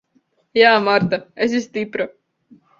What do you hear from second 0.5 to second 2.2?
Jā, Marta. Esi stipra.